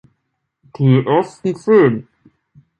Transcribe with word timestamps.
Die 0.77 1.05
ersten 1.05 1.53
Zehn 1.55 2.07